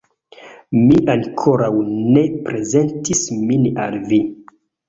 [0.77, 1.69] Mi ankoraŭ
[2.15, 4.23] ne prezentis min al vi.